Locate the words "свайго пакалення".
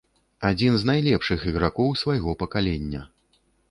2.05-3.09